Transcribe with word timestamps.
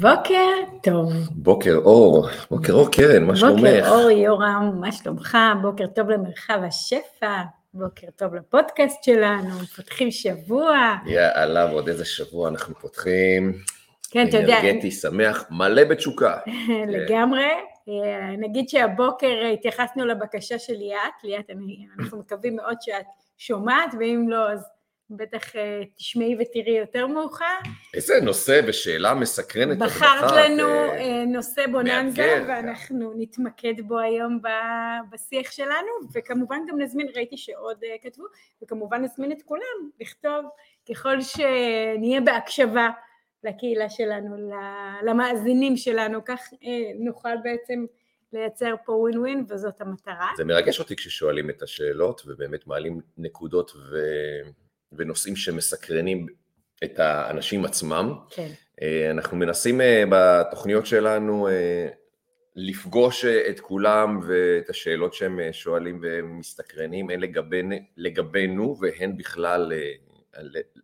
בוקר 0.00 0.54
טוב. 0.82 1.12
בוקר 1.30 1.76
אור, 1.76 2.26
בוקר 2.50 2.72
אור 2.72 2.90
קרן, 2.92 3.24
מה 3.24 3.36
שלומך? 3.36 3.60
בוקר 3.60 3.88
אור 3.88 4.10
יורם, 4.10 4.72
מה 4.80 4.92
שלומך? 4.92 5.38
בוקר 5.62 5.86
טוב 5.86 6.10
למרחב 6.10 6.60
השפע, 6.62 7.42
בוקר 7.74 8.06
טוב 8.16 8.34
לפודקאסט 8.34 9.04
שלנו, 9.04 9.58
פותחים 9.76 10.10
שבוע. 10.10 10.78
יאללה, 11.06 11.66
ועוד 11.66 11.88
איזה 11.88 12.04
שבוע 12.04 12.48
אנחנו 12.48 12.74
פותחים. 12.74 13.52
כן, 14.10 14.28
אתה 14.28 14.36
יודע. 14.36 14.60
אנרגטי, 14.60 14.90
שמח, 14.90 15.44
מלא 15.50 15.84
בתשוקה. 15.84 16.36
לגמרי. 16.94 17.48
אה, 17.88 18.36
נגיד 18.38 18.68
שהבוקר 18.68 19.40
התייחסנו 19.54 20.06
לבקשה 20.06 20.58
של 20.58 20.74
ליאת, 20.74 21.24
ליאת, 21.24 21.50
אנחנו 21.98 22.18
מקווים 22.18 22.56
מאוד 22.56 22.76
שאת 22.80 23.06
שומעת, 23.38 23.94
ואם 24.00 24.26
לא, 24.28 24.52
אז 24.52 24.64
בטח 25.10 25.56
אה, 25.56 25.80
תשמעי 25.96 26.36
ותראי 26.40 26.78
יותר 26.78 27.06
מאוחר. 27.06 27.58
איזה 27.94 28.20
נושא 28.22 28.60
ושאלה 28.66 29.14
מסקרנת. 29.14 29.78
בחרת 29.78 30.32
לנו 30.32 30.68
אה, 30.68 31.24
נושא 31.26 31.66
בוננזה, 31.72 32.44
ואנחנו 32.48 33.12
נתמקד 33.16 33.74
בו 33.80 33.98
היום 33.98 34.38
בשיח 35.12 35.50
שלנו, 35.50 35.88
וכמובן 36.14 36.58
גם 36.68 36.80
נזמין, 36.80 37.06
ראיתי 37.14 37.36
שעוד 37.36 37.76
אה, 37.84 37.96
כתבו, 38.02 38.24
וכמובן 38.62 39.04
נזמין 39.04 39.32
את 39.32 39.42
כולם 39.42 39.90
לכתוב 40.00 40.44
ככל 40.90 41.16
שנהיה 41.20 42.20
בהקשבה 42.20 42.88
לקהילה 43.44 43.88
שלנו, 43.88 44.50
למאזינים 45.02 45.76
שלנו, 45.76 46.24
כך 46.24 46.40
נוכל 46.98 47.36
בעצם 47.44 47.84
לייצר 48.32 48.74
פה 48.84 48.92
ווין 48.92 49.18
ווין 49.18 49.44
וזאת 49.48 49.80
המטרה. 49.80 50.28
זה 50.36 50.44
מרגש 50.44 50.80
אותי 50.80 50.96
כששואלים 50.96 51.50
את 51.50 51.62
השאלות 51.62 52.22
ובאמת 52.26 52.66
מעלים 52.66 53.00
נקודות 53.18 53.70
ו... 53.70 53.96
ונושאים 54.92 55.36
שמסקרנים 55.36 56.26
את 56.84 56.98
האנשים 56.98 57.64
עצמם. 57.64 58.14
כן. 58.30 58.50
אה, 58.82 59.10
אנחנו 59.10 59.36
מנסים 59.36 59.80
אה, 59.80 60.04
בתוכניות 60.10 60.86
שלנו 60.86 61.48
אה, 61.48 61.88
לפגוש 62.56 63.24
את 63.24 63.60
כולם 63.60 64.20
ואת 64.26 64.70
השאלות 64.70 65.14
שהם 65.14 65.40
שואלים 65.52 66.00
ומסתקרנים, 66.02 67.10
הן 67.10 67.20
לגבינו, 67.20 67.76
לגבינו 67.96 68.76
והן 68.80 69.16
בכלל 69.16 69.72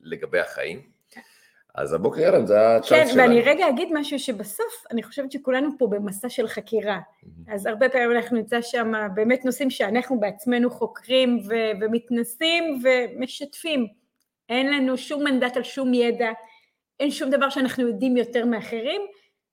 לגבי 0.01 0.39
החיים. 0.39 0.96
אז 1.77 1.93
הבוקר 1.93 2.21
יאללה, 2.21 2.47
זה 2.47 2.77
הצ'אנס 2.77 2.91
כן, 2.91 3.07
שלנו. 3.09 3.23
כן, 3.23 3.29
ואני 3.29 3.41
רגע 3.41 3.69
אגיד 3.69 3.89
משהו 3.93 4.19
שבסוף, 4.19 4.85
אני 4.91 5.03
חושבת 5.03 5.33
שכולנו 5.33 5.69
פה 5.79 5.87
במסע 5.87 6.29
של 6.29 6.49
חקירה. 6.49 6.99
Mm-hmm. 6.99 7.55
אז 7.55 7.67
הרבה 7.67 7.89
פעמים 7.89 8.13
אנחנו 8.13 8.37
נמצא 8.37 8.63
שם 8.63 8.93
באמת 9.15 9.45
נושאים 9.45 9.71
שאנחנו 9.71 10.21
בעצמנו 10.21 10.71
חוקרים 10.71 11.39
ו- 11.49 11.71
ומתנסים 11.81 12.83
ומשתפים. 12.83 13.87
אין 14.49 14.73
לנו 14.73 14.99
שום 14.99 15.25
מנדט 15.25 15.57
על 15.57 15.63
שום 15.63 15.95
ידע, 15.95 16.31
אין 17.01 17.11
שום 17.11 17.31
דבר 17.31 17.51
שאנחנו 17.51 17.89
יודעים 17.89 18.17
יותר 18.17 18.45
מאחרים, 18.45 19.01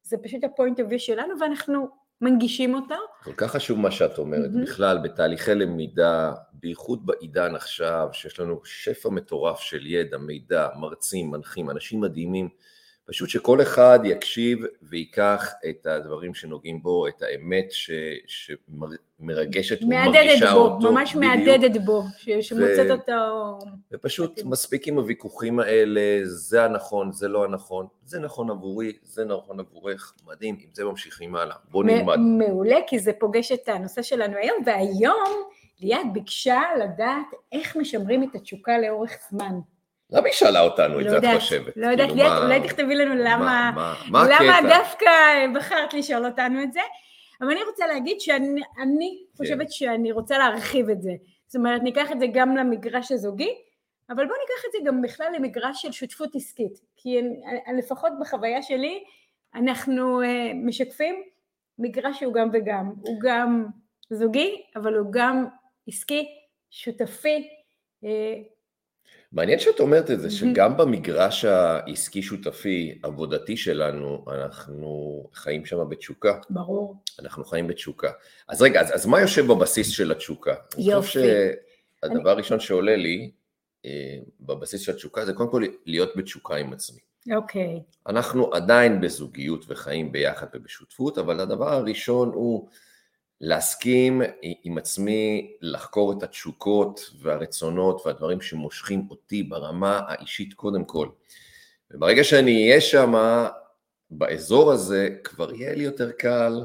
זה 0.03 0.17
פשוט 0.23 0.43
ה 0.43 0.49
point 0.49 0.79
of 0.79 0.85
view 0.85 0.97
שלנו 0.97 1.39
ואנחנו 1.39 1.87
מנגישים 2.23 2.75
אותו. 2.75 2.95
כל 3.23 3.33
כך 3.37 3.51
חשוב 3.51 3.79
מה 3.79 3.91
שאת 3.91 4.17
אומרת, 4.17 4.51
mm-hmm. 4.51 4.61
בכלל 4.61 4.97
בתהליכי 5.03 5.55
למידה, 5.55 6.33
בייחוד 6.53 7.05
בעידן 7.05 7.55
עכשיו, 7.55 8.09
שיש 8.11 8.39
לנו 8.39 8.61
שפע 8.65 9.09
מטורף 9.09 9.59
של 9.59 9.87
ידע, 9.87 10.17
מידע, 10.17 10.67
מרצים, 10.79 11.31
מנחים, 11.31 11.69
אנשים 11.69 12.01
מדהימים, 12.01 12.49
פשוט 13.05 13.29
שכל 13.29 13.61
אחד 13.61 13.99
יקשיב 14.03 14.59
ויקח 14.81 15.53
את 15.69 15.85
הדברים 15.85 16.33
שנוגעים 16.33 16.81
בו, 16.81 17.07
את 17.07 17.21
האמת 17.21 17.71
ש, 17.71 17.91
שמרגשת 18.27 19.83
ומרגישה 19.83 20.51
בו, 20.53 20.59
אותו. 20.59 20.91
ממש 20.91 21.15
בדיוק. 21.15 21.23
מהדהדת 21.25 21.81
בו, 21.85 22.03
שמוצאת 22.41 22.89
ו... 22.89 22.91
אותו... 22.91 23.59
ופשוט 23.91 24.39
מספיק 24.45 24.87
עם 24.87 24.97
הוויכוחים 24.97 25.59
האלה, 25.59 26.19
זה 26.23 26.63
הנכון, 26.63 27.11
זה 27.11 27.27
לא 27.27 27.43
הנכון, 27.43 27.87
זה 28.05 28.19
נכון 28.19 28.49
עבורי, 28.49 28.93
זה 29.03 29.25
נכון 29.25 29.59
עבורך, 29.59 30.13
מדהים, 30.27 30.55
עם 30.59 30.69
זה 30.73 30.83
ממשיכים 30.83 31.35
הלאה, 31.35 31.55
בוא 31.71 31.83
נלמד. 31.83 32.15
מעולה, 32.19 32.77
כי 32.87 32.99
זה 32.99 33.11
פוגש 33.13 33.51
את 33.51 33.69
הנושא 33.69 34.01
שלנו 34.01 34.37
היום, 34.37 34.63
והיום 34.65 35.43
ליאת 35.79 36.13
ביקשה 36.13 36.61
לדעת 36.83 37.27
איך 37.51 37.75
משמרים 37.77 38.23
את 38.23 38.35
התשוקה 38.35 38.77
לאורך 38.77 39.11
זמן. 39.29 39.59
למה 40.13 40.27
היא 40.27 40.33
שאלה 40.33 40.61
אותנו 40.61 40.99
את 40.99 41.05
לא 41.05 41.11
זה, 41.11 41.17
את 41.17 41.39
חושבת? 41.39 41.73
לא 41.75 41.87
יודעת, 41.87 42.09
כאילו, 42.09 42.37
אולי 42.43 42.61
תכתבי 42.61 42.95
לנו 42.95 43.15
למה, 43.15 43.71
מה, 43.75 43.93
מה, 44.09 44.23
למה 44.23 44.69
דווקא 44.69 45.07
בחרת 45.55 45.93
לשאול 45.93 46.25
אותנו 46.25 46.63
את 46.63 46.73
זה, 46.73 46.79
אבל 47.41 47.51
אני 47.51 47.63
רוצה 47.63 47.87
להגיד 47.87 48.19
שאני 48.19 48.61
כן. 49.31 49.37
חושבת 49.37 49.71
שאני 49.71 50.11
רוצה 50.11 50.37
להרחיב 50.37 50.89
את 50.89 51.01
זה. 51.01 51.11
זאת 51.47 51.55
אומרת, 51.55 51.83
ניקח 51.83 52.11
את 52.11 52.19
זה 52.19 52.25
גם 52.33 52.57
למגרש 52.57 53.11
הזוגי, 53.11 53.55
אבל 54.09 54.25
בואו 54.25 54.37
ניקח 54.39 54.65
את 54.67 54.71
זה 54.71 54.77
גם 54.85 55.01
בכלל 55.01 55.27
למגרש 55.35 55.81
של 55.81 55.91
שותפות 55.91 56.35
עסקית, 56.35 56.79
כי 56.97 57.21
לפחות 57.77 58.11
בחוויה 58.21 58.61
שלי, 58.61 59.03
אנחנו 59.55 60.21
אה, 60.21 60.51
משקפים 60.65 61.23
מגרש 61.79 62.19
שהוא 62.19 62.33
גם 62.33 62.49
וגם, 62.53 62.93
הוא 63.01 63.19
גם 63.21 63.65
זוגי, 64.09 64.61
אבל 64.75 64.95
הוא 64.95 65.07
גם 65.11 65.45
עסקי, 65.87 66.25
שותפי, 66.69 67.47
אה, 68.03 68.09
מעניין 69.33 69.59
שאת 69.59 69.79
אומרת 69.79 70.11
את 70.11 70.19
זה, 70.19 70.31
שגם 70.31 70.77
במגרש 70.77 71.45
העסקי 71.45 72.21
שותפי, 72.21 72.99
עבודתי 73.03 73.57
שלנו, 73.57 74.25
אנחנו 74.27 75.23
חיים 75.33 75.65
שם 75.65 75.89
בתשוקה. 75.89 76.37
ברור. 76.49 76.95
אנחנו 77.19 77.45
חיים 77.45 77.67
בתשוקה. 77.67 78.11
אז 78.47 78.61
רגע, 78.61 78.81
אז, 78.81 78.95
אז 78.95 79.05
מה 79.05 79.21
יושב 79.21 79.47
בבסיס 79.47 79.89
של 79.89 80.11
התשוקה? 80.11 80.53
יופי. 80.77 80.89
אני 80.89 81.01
חושב 81.01 81.21
שהדבר 82.01 82.21
אני... 82.21 82.29
הראשון 82.29 82.59
שעולה 82.59 82.95
לי 82.95 83.31
אה, 83.85 84.17
בבסיס 84.41 84.81
של 84.81 84.91
התשוקה 84.91 85.25
זה 85.25 85.33
קודם 85.33 85.51
כל 85.51 85.63
להיות 85.85 86.09
בתשוקה 86.15 86.55
עם 86.55 86.73
עצמי. 86.73 86.99
אוקיי. 87.35 87.81
אנחנו 88.07 88.53
עדיין 88.53 89.01
בזוגיות 89.01 89.65
וחיים 89.67 90.11
ביחד 90.11 90.47
ובשותפות, 90.53 91.17
אבל 91.17 91.39
הדבר 91.39 91.73
הראשון 91.73 92.29
הוא 92.33 92.69
להסכים 93.45 94.21
עם 94.63 94.77
עצמי 94.77 95.51
לחקור 95.61 96.13
את 96.13 96.23
התשוקות 96.23 97.11
והרצונות 97.21 98.01
והדברים 98.05 98.41
שמושכים 98.41 99.07
אותי 99.09 99.43
ברמה 99.43 100.01
האישית 100.07 100.53
קודם 100.53 100.85
כל. 100.85 101.07
וברגע 101.91 102.23
שאני 102.23 102.69
אהיה 102.69 102.81
שם, 102.81 103.13
באזור 104.11 104.71
הזה, 104.71 105.09
כבר 105.23 105.53
יהיה 105.53 105.75
לי 105.75 105.83
יותר 105.83 106.11
קל 106.11 106.63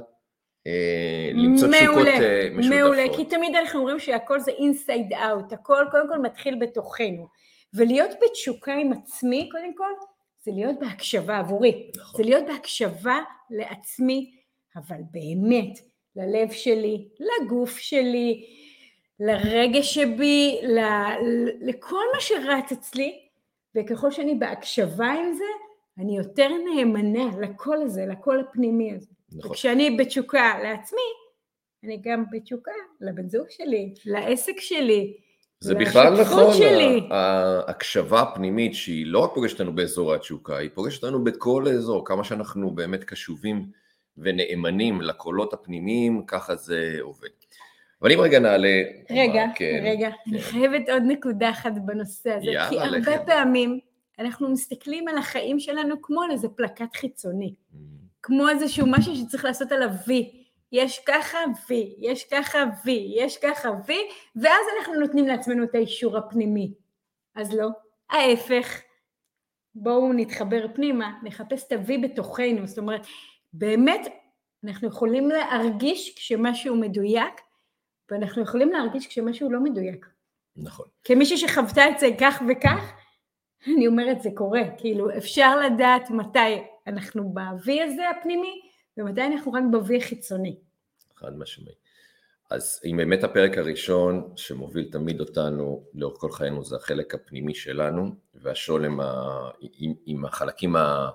אה, 0.67 1.31
למצוא 1.35 1.69
מעולה, 1.69 1.85
תשוקות 1.85 2.07
אה, 2.07 2.49
משותפות. 2.53 2.81
מעולה, 2.81 3.05
כי 3.17 3.25
תמיד 3.25 3.55
אנחנו 3.55 3.81
אומרים 3.81 3.99
שהכל 3.99 4.41
זה 4.41 4.51
אינסייד 4.51 5.13
אאוט, 5.13 5.53
הכל 5.53 5.85
קודם 5.91 6.09
כל 6.09 6.19
מתחיל 6.19 6.59
בתוכנו. 6.61 7.29
ולהיות 7.75 8.11
בתשוקה 8.25 8.75
עם 8.75 8.93
עצמי, 8.93 9.49
קודם 9.53 9.75
כל, 9.75 9.91
זה 10.45 10.51
להיות 10.55 10.79
בהקשבה 10.81 11.39
עבורי. 11.39 11.91
נכון. 11.97 12.17
זה 12.17 12.23
להיות 12.23 12.45
בהקשבה 12.47 13.19
לעצמי, 13.51 14.31
אבל 14.77 15.01
באמת, 15.11 15.79
ללב 16.19 16.51
שלי, 16.51 17.09
לגוף 17.21 17.79
שלי, 17.79 18.45
לרגש 19.21 19.95
שבי, 19.95 20.59
ל, 20.63 20.79
לכל 21.61 22.05
מה 22.15 22.21
שרץ 22.21 22.73
אצלי, 22.73 23.19
וככל 23.75 24.11
שאני 24.11 24.35
בהקשבה 24.35 25.07
עם 25.07 25.33
זה, 25.33 25.45
אני 25.99 26.17
יותר 26.17 26.49
נאמנה 26.75 27.25
לקול 27.41 27.83
הזה, 27.83 28.07
לקול 28.07 28.41
הפנימי 28.41 28.95
הזה. 28.95 29.07
נכון. 29.33 29.51
וכשאני 29.51 29.97
בתשוקה 29.97 30.59
לעצמי, 30.63 31.09
אני 31.85 32.01
גם 32.05 32.25
בתשוקה 32.31 32.73
לבן 33.01 33.29
זוג 33.29 33.47
שלי, 33.51 33.95
לעסק 34.07 34.61
שלי, 34.61 35.17
זה 35.61 35.75
בכלל 35.75 36.21
נכון, 36.21 36.55
שלי. 36.55 37.09
ההקשבה 37.11 38.21
הפנימית 38.21 38.75
שהיא 38.75 39.07
לא 39.07 39.19
רק 39.19 39.31
פוגשת 39.35 39.61
אותנו 39.61 39.75
באזור 39.75 40.15
התשוקה, 40.15 40.57
היא 40.57 40.71
פוגשת 40.75 41.05
אותנו 41.05 41.25
בכל 41.25 41.65
האזור, 41.67 42.07
כמה 42.07 42.25
שאנחנו 42.25 42.71
באמת 42.71 43.05
קשובים 43.05 43.67
ונאמנים 44.21 45.01
לקולות 45.01 45.53
הפנימיים, 45.53 46.23
ככה 46.27 46.57
זה 46.57 46.99
עובד. 47.01 47.29
אבל 48.03 48.13
אם 48.13 48.21
רגע 48.21 48.39
נעלה... 48.39 48.83
רגע, 49.11 49.47
מה, 49.47 49.53
כן, 49.55 49.81
רגע, 49.85 50.11
כן. 50.11 50.31
אני 50.31 50.41
חייבת 50.41 50.89
עוד 50.89 51.03
נקודה 51.07 51.51
אחת 51.51 51.73
בנושא 51.85 52.31
הזה, 52.31 52.51
כי 52.71 52.79
הרבה 52.79 52.99
לכם. 52.99 53.27
פעמים 53.27 53.79
אנחנו 54.19 54.49
מסתכלים 54.49 55.09
על 55.09 55.19
החיים 55.19 55.61
שלנו 55.61 56.03
כמו 56.03 56.23
על 56.23 56.31
איזה 56.31 56.49
פלקט 56.49 56.97
חיצוני, 56.97 57.55
mm. 57.55 57.77
כמו 58.23 58.49
איזשהו 58.49 58.87
משהו 58.87 59.17
שצריך 59.17 59.45
לעשות 59.45 59.73
עליו 59.73 59.91
וי. 60.07 60.31
יש 60.73 61.01
ככה 61.07 61.39
וי, 61.69 61.95
יש 61.99 62.25
ככה 62.25 62.65
וי, 62.85 63.15
יש 63.17 63.39
ככה 63.39 63.71
וי, 63.87 63.99
ואז 64.37 64.67
אנחנו 64.79 65.01
נותנים 65.01 65.27
לעצמנו 65.27 65.65
את 65.65 65.75
האישור 65.75 66.17
הפנימי. 66.17 66.73
אז 67.35 67.55
לא, 67.55 67.69
ההפך. 68.11 68.83
בואו 69.75 70.13
נתחבר 70.13 70.67
פנימה, 70.75 71.13
נחפש 71.23 71.67
את 71.67 71.73
ה-V 71.73 71.93
בתוכנו, 72.03 72.67
זאת 72.67 72.79
אומרת, 72.79 73.07
באמת 73.53 74.07
אנחנו 74.65 74.89
יכולים 74.89 75.29
להרגיש 75.29 76.15
כשמשהו 76.17 76.77
מדויק, 76.77 77.41
ואנחנו 78.11 78.43
יכולים 78.43 78.73
להרגיש 78.73 79.07
כשמשהו 79.07 79.53
לא 79.53 79.61
מדויק. 79.61 80.07
נכון. 80.57 80.87
כמישהי 81.05 81.37
שחוותה 81.37 81.89
את 81.89 81.99
זה 81.99 82.07
כך 82.21 82.43
וכך, 82.49 82.93
אני 83.67 83.87
אומרת 83.87 84.23
זה 84.23 84.31
קורה, 84.35 84.63
כאילו 84.79 85.17
אפשר 85.17 85.61
לדעת 85.61 86.11
מתי 86.11 86.63
אנחנו 86.87 87.35
ב-V 87.35 87.71
הזה 87.85 88.11
הפנימי, 88.11 88.61
ומתי 88.97 89.23
אנחנו 89.23 89.53
רק 89.53 89.63
ב-V 89.73 89.97
החיצוני. 89.97 90.57
חד 91.17 91.39
משמעי. 91.39 91.75
אז 92.51 92.81
אם 92.85 92.97
באמת 92.97 93.25
הפרק 93.25 93.59
הראשון 93.59 94.33
שמוביל 94.37 94.89
תמיד 94.93 95.21
אותנו 95.21 95.85
לאורך 95.95 96.21
כל 96.21 96.33
חיינו 96.33 96.65
זה 96.65 96.77
החלק 96.77 97.15
הפנימי 97.15 97.55
שלנו, 97.55 98.15
והשול 98.35 98.85
עם, 98.85 99.01
ה... 99.01 99.15
עם, 99.61 99.95
עם 100.07 100.25
החלקים 100.25 100.77
ה... 100.77 101.09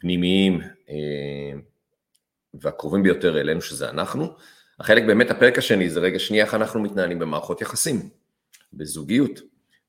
הפנימיים 0.00 0.60
אה, 0.90 1.58
והקרובים 2.54 3.02
ביותר 3.02 3.40
אלינו, 3.40 3.60
שזה 3.60 3.90
אנחנו. 3.90 4.26
החלק 4.78 5.04
באמת, 5.04 5.30
הפרק 5.30 5.58
השני 5.58 5.90
זה 5.90 6.00
רגע 6.00 6.18
שנייה 6.18 6.44
איך 6.44 6.54
אנחנו 6.54 6.80
מתנהלים 6.80 7.18
במערכות 7.18 7.60
יחסים, 7.60 8.08
בזוגיות, 8.72 9.40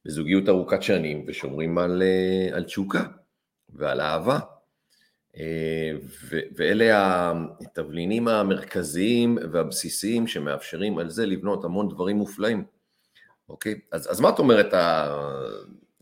בזוגיות 0.05 0.49
ארוכת 0.49 0.83
שנים, 0.83 1.25
ושומרים 1.27 1.77
על, 1.77 2.03
אה, 2.03 2.57
על 2.57 2.63
תשוקה 2.63 3.03
ועל 3.69 4.01
אהבה. 4.01 4.39
אה, 5.37 5.91
ואלה 6.55 7.33
התבלינים 7.61 8.27
המרכזיים 8.27 9.37
והבסיסיים 9.51 10.27
שמאפשרים 10.27 10.97
על 10.97 11.09
זה 11.09 11.25
לבנות 11.25 11.65
המון 11.65 11.89
דברים 11.89 12.17
מופלאים. 12.17 12.63
אוקיי? 13.49 13.79
אז, 13.91 14.11
אז 14.11 14.19
מה 14.19 14.29
את 14.29 14.39
אומרת, 14.39 14.73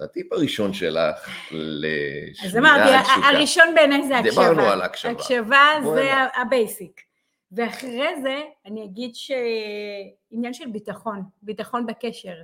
הטיפ 0.01 0.33
הראשון 0.33 0.73
שלך 0.73 1.29
לשמירה 1.51 2.75
על 2.75 3.03
תשוקה? 3.03 3.27
הראשון 3.27 3.75
בעיניי 3.75 4.07
זה 4.07 4.17
הקשבה. 4.17 4.49
דיברנו 4.49 4.61
על 4.61 4.81
הקשבה. 4.81 5.11
הקשבה 5.11 5.65
זה 5.93 6.11
ה 6.41 6.50
basic. 6.50 7.01
ואחרי 7.51 8.21
זה 8.21 8.41
אני 8.65 8.85
אגיד 8.85 9.15
שעניין 9.15 10.53
של 10.53 10.67
ביטחון, 10.67 11.23
ביטחון 11.41 11.85
בקשר. 11.85 12.35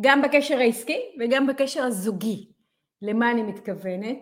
גם 0.00 0.22
בקשר 0.22 0.58
העסקי 0.58 1.00
וגם 1.20 1.46
בקשר 1.46 1.82
הזוגי. 1.82 2.48
למה 3.02 3.30
אני 3.30 3.42
מתכוונת? 3.42 4.18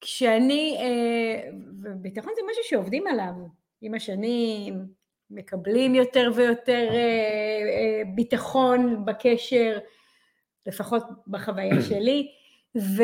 כשאני, 0.00 0.76
אה, 0.80 1.50
וביטחון 1.82 2.32
זה 2.36 2.42
משהו 2.50 2.62
שעובדים 2.64 3.06
עליו, 3.06 3.32
עם 3.80 3.94
השנים 3.94 4.86
מקבלים 5.30 5.94
יותר 5.94 6.30
ויותר 6.34 6.88
אה, 6.90 6.96
אה, 6.96 8.02
ביטחון 8.14 9.04
בקשר, 9.04 9.78
לפחות 10.66 11.02
בחוויה 11.26 11.82
שלי, 11.88 12.28
ו... 12.76 13.02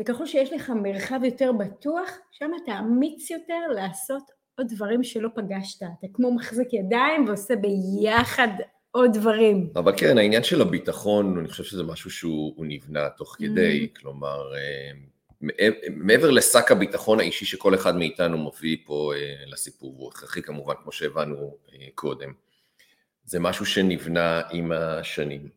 וככל 0.00 0.26
שיש 0.26 0.52
לך 0.52 0.70
מרחב 0.70 1.20
יותר 1.24 1.52
בטוח, 1.52 2.18
שם 2.30 2.50
אתה 2.64 2.78
אמיץ 2.78 3.30
יותר 3.30 3.60
לעשות 3.74 4.22
עוד 4.58 4.66
דברים 4.68 5.04
שלא 5.04 5.28
פגשת. 5.34 5.82
אתה 5.82 6.06
כמו 6.12 6.34
מחזיק 6.34 6.72
ידיים 6.72 7.28
ועושה 7.28 7.54
ביחד 7.56 8.48
עוד 8.90 9.10
דברים. 9.14 9.70
אבל 9.76 9.92
כן, 9.96 10.18
העניין 10.18 10.42
של 10.42 10.60
הביטחון, 10.60 11.38
אני 11.38 11.48
חושב 11.48 11.64
שזה 11.64 11.82
משהו 11.82 12.10
שהוא 12.10 12.66
נבנה 12.66 13.08
תוך 13.08 13.36
כדי, 13.38 13.88
mm. 13.94 14.00
כלומר, 14.00 14.52
מעבר 15.90 16.30
לשק 16.30 16.70
הביטחון 16.70 17.20
האישי 17.20 17.44
שכל 17.44 17.74
אחד 17.74 17.96
מאיתנו 17.96 18.38
מביא 18.38 18.76
פה 18.86 19.12
אה, 19.16 19.34
לסיפור, 19.46 19.94
הוא 19.98 20.08
הכרחי 20.08 20.42
כמובן, 20.42 20.74
כמו 20.82 20.92
שהבנו 20.92 21.56
אה, 21.72 21.86
קודם, 21.94 22.32
זה 23.24 23.40
משהו 23.40 23.66
שנבנה 23.66 24.42
עם 24.50 24.72
השנים, 24.72 25.48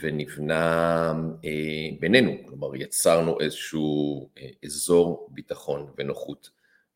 ונבנה 0.00 1.12
אה, 1.44 1.88
בינינו, 2.00 2.32
כלומר 2.48 2.76
יצרנו 2.76 3.40
איזשהו 3.40 4.28
אזור 4.64 5.28
ביטחון 5.30 5.86
ונוחות 5.98 6.50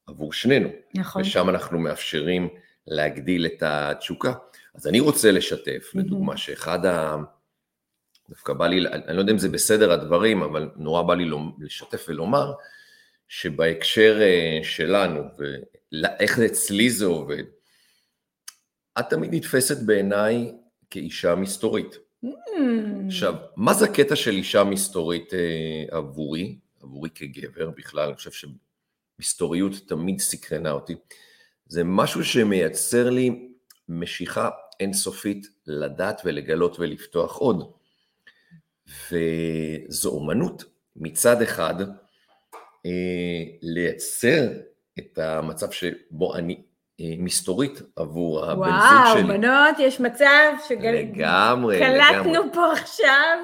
עבור 0.06 0.32
שנינו. 0.32 0.68
נכון. 0.94 1.22
ושם 1.22 1.48
אנחנו 1.48 1.78
מאפשרים 1.78 2.48
להגדיל 2.86 3.46
את 3.46 3.62
התשוקה. 3.62 4.32
אז 4.74 4.86
אני 4.86 5.00
רוצה 5.00 5.32
לשתף, 5.32 5.90
לדוגמה, 5.94 6.36
שאחד 6.36 6.86
ה... 6.86 7.16
דווקא 8.28 8.52
בא 8.52 8.66
לי, 8.66 8.88
אני 8.88 9.16
לא 9.16 9.20
יודע 9.20 9.32
אם 9.32 9.38
זה 9.38 9.48
בסדר 9.48 9.92
הדברים, 9.92 10.42
אבל 10.42 10.70
נורא 10.76 11.02
בא 11.02 11.14
לי 11.14 11.30
לשתף 11.58 12.04
ולומר, 12.08 12.52
שבהקשר 13.28 14.18
אה, 14.20 14.58
שלנו, 14.62 15.22
ואיך 15.38 16.38
אצלי 16.38 16.90
זה 16.90 17.06
עובד, 17.06 17.42
את 18.98 19.04
תמיד 19.10 19.34
נתפסת 19.34 19.82
בעיניי 19.86 20.52
כאישה 20.90 21.34
מסתורית. 21.34 21.98
עכשיו, 23.06 23.34
מה 23.56 23.74
זה 23.74 23.84
הקטע 23.84 24.16
של 24.16 24.30
אישה 24.30 24.64
מסתורית 24.64 25.34
אה, 25.34 25.84
עבורי, 25.98 26.58
עבורי 26.82 27.10
כגבר 27.14 27.70
בכלל, 27.70 28.06
אני 28.08 28.16
חושב 28.16 28.48
שמסתוריות 29.18 29.72
תמיד 29.86 30.20
סקרנה 30.20 30.70
אותי. 30.70 30.94
זה 31.66 31.84
משהו 31.84 32.24
שמייצר 32.24 33.10
לי 33.10 33.48
משיכה 33.88 34.50
אינסופית 34.80 35.46
לדעת 35.66 36.22
ולגלות 36.24 36.76
ולפתוח 36.78 37.36
עוד. 37.36 37.72
וזו 39.10 40.10
אומנות 40.10 40.64
מצד 40.96 41.42
אחד 41.42 41.74
אה, 42.86 43.42
לייצר 43.62 44.48
את 44.98 45.18
המצב 45.18 45.70
שבו 45.70 46.34
אני 46.36 46.62
מסתורית 47.00 47.82
עבור 47.96 48.44
הבן 48.44 48.70
זוג 48.70 49.12
שלי. 49.12 49.22
וואו, 49.22 49.38
בנות, 49.38 49.78
יש 49.78 50.00
מצב 50.00 50.52
לגמרי, 50.80 51.78
קלטנו 51.78 52.52
פה 52.52 52.72
עכשיו 52.72 53.38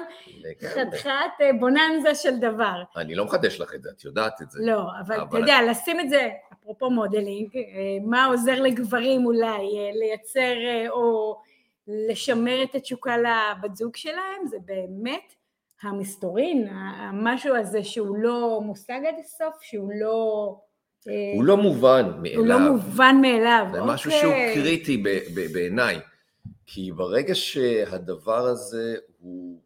חתיכת 0.63 1.11
אה, 1.41 1.53
בוננזה 1.59 2.15
של 2.15 2.39
דבר. 2.39 2.83
אני 2.97 3.15
לא 3.15 3.25
מחדש 3.25 3.59
לך 3.59 3.75
את 3.75 3.83
זה, 3.83 3.89
את 3.97 4.05
יודעת 4.05 4.41
את 4.41 4.51
זה. 4.51 4.59
לא, 4.61 4.81
אבל 5.05 5.23
אתה 5.23 5.37
יודע, 5.37 5.57
לשים 5.69 5.99
את 5.99 6.09
זה, 6.09 6.29
אפרופו 6.53 6.89
modeling, 6.89 7.49
מה 8.05 8.25
עוזר 8.25 8.61
לגברים 8.61 9.25
אולי 9.25 9.91
לייצר 9.93 10.55
או... 10.89 11.37
לשמר 11.87 12.63
את 12.63 12.75
התשוקה 12.75 13.17
לבת 13.17 13.75
זוג 13.75 13.95
שלהם, 13.95 14.47
זה 14.47 14.57
באמת 14.65 15.33
המסתורין, 15.81 16.67
המשהו 16.71 17.55
הזה 17.55 17.83
שהוא 17.83 18.17
לא 18.17 18.61
מושג 18.63 18.99
עד 19.07 19.15
הסוף, 19.19 19.61
שהוא 19.61 19.91
לא... 19.95 20.55
אה, 21.07 21.31
הוא 21.35 21.43
לא 21.43 21.57
מובן 21.57 22.11
מאליו. 22.21 22.37
הוא 22.37 22.47
לא 22.47 22.59
מובן 22.59 23.15
מאליו, 23.21 23.67
זה 23.71 23.81
משהו 23.81 24.11
שהוא 24.11 24.23
אוקיי. 24.23 24.55
קריטי 24.55 25.03
בעיניי, 25.53 25.99
כי 26.65 26.91
ברגע 26.91 27.35
שהדבר 27.35 28.47
הזה 28.47 28.95
הוא 29.19 29.61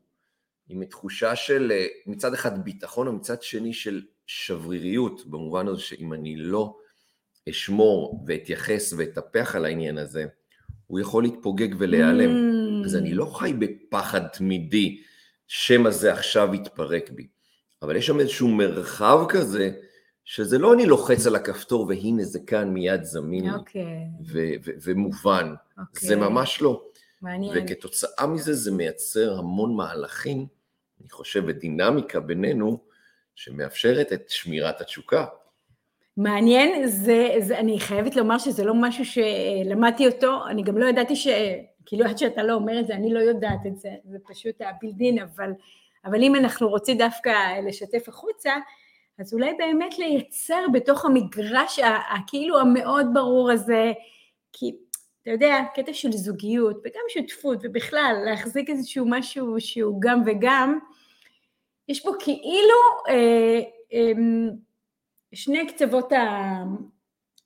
עם 0.70 0.86
תחושה 0.86 1.36
של 1.36 1.72
אה, 1.76 1.86
מצד 2.06 2.34
אחד 2.34 2.64
ביטחון 2.64 3.08
ומצד 3.08 3.42
שני 3.42 3.74
של 3.74 4.02
שבריריות, 4.26 5.26
במובן 5.26 5.68
הזה 5.68 5.82
שאם 5.82 6.14
אני 6.14 6.36
לא 6.36 6.78
אשמור 7.50 8.24
ואתייחס 8.28 8.94
ואטפח 8.98 9.56
על 9.56 9.66
העניין 9.66 9.98
הזה, 9.98 10.26
הוא 10.88 11.00
יכול 11.00 11.24
להתפוגג 11.24 11.68
ולהיעלם. 11.78 12.30
Mm. 12.30 12.86
אז 12.86 12.96
אני 12.96 13.14
לא 13.14 13.26
חי 13.26 13.54
בפחד 13.54 14.28
תמידי, 14.28 15.02
שמא 15.48 15.90
זה 15.90 16.14
עכשיו 16.14 16.56
יתפרק 16.56 17.10
בי. 17.10 17.28
אבל 17.82 17.96
יש 17.96 18.08
שם 18.08 18.20
איזשהו 18.20 18.48
מרחב 18.48 19.26
כזה, 19.30 19.72
שזה 20.30 20.58
לא 20.58 20.74
אני 20.74 20.86
לוחץ 20.86 21.28
על 21.28 21.36
הכפתור 21.36 21.86
והנה 21.90 22.24
זה 22.24 22.40
כאן 22.48 22.70
מיד 22.70 23.04
זמין 23.04 23.50
okay. 23.50 23.54
אוקיי. 23.54 24.10
ומובן, 24.84 25.54
okay. 25.80 25.84
זה 26.00 26.16
אוקיי. 26.16 26.30
ממש 26.30 26.62
לא. 26.62 26.84
מעניין. 27.22 27.54
וכתוצאה 27.56 28.28
מזה 28.28 28.54
זה 28.54 28.72
מייצר 28.72 29.38
המון 29.38 29.76
מהלכים, 29.76 30.46
אני 31.02 31.10
חושב, 31.10 31.44
ודינמיקה 31.48 32.20
בינינו, 32.20 32.78
שמאפשרת 33.36 34.14
את 34.14 34.30
שמירת 34.30 34.82
התשוקה. 34.82 35.26
מעניין, 36.18 36.88
זה, 36.88 37.30
זה, 37.40 37.60
אני 37.60 37.80
חייבת 37.80 38.16
לומר 38.16 38.38
שזה 38.38 38.64
לא 38.64 38.74
משהו 38.76 39.06
שלמדתי 39.06 40.08
אותו, 40.08 40.48
אני 40.50 40.64
גם 40.64 40.78
לא 40.78 40.86
ידעתי 40.86 41.16
ש... 41.16 41.28
כאילו 41.86 42.06
עד 42.06 42.18
שאתה 42.18 42.44
לא 42.44 42.54
אומר 42.54 42.80
את 42.80 42.88
זה, 42.88 42.94
אני 42.94 43.14
לא 43.14 43.20
יודעת 43.20 43.60
את 43.68 43.78
זה, 43.78 43.90
זה 44.06 44.18
פשוט 44.30 44.56
הבלדין, 44.62 45.20
אבל, 45.20 45.52
אבל 46.06 46.24
אם 46.24 46.36
אנחנו 46.36 46.70
רוצים 46.70 46.98
דווקא 46.98 47.60
לשתף 47.68 48.10
החוצה, 48.10 48.52
אז 49.20 49.34
אולי 49.34 49.54
באמת 49.58 50.00
לייצר 50.00 50.66
בתוך 50.74 51.06
המגרש 51.06 51.80
הכאילו 52.16 52.60
המאוד 52.60 53.06
ברור 53.14 53.52
הזה, 53.52 53.94
כי 54.54 54.76
אתה 55.22 55.32
יודע, 55.32 55.58
קטע 55.76 55.94
של 55.94 56.12
זוגיות 56.12 56.78
וגם 56.78 57.02
שותפות 57.10 57.60
ובכלל 57.64 58.16
להחזיק 58.26 58.70
איזשהו 58.70 59.06
משהו 59.10 59.56
שהוא 59.60 60.02
גם 60.02 60.22
וגם, 60.26 60.80
יש 61.88 62.04
פה 62.04 62.12
כאילו 62.20 62.80
אה, 63.10 63.60
אה, 63.94 64.12
שני 65.34 65.68
קצוות 65.68 66.12
ה... 66.12 66.64